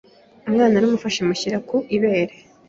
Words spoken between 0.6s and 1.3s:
naramufashe